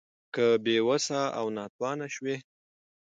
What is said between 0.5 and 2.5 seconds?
بې وسه او ناتوانه شوې